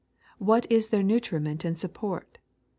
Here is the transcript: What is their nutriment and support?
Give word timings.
What 0.39 0.65
is 0.71 0.87
their 0.87 1.03
nutriment 1.03 1.63
and 1.63 1.77
support? 1.77 2.39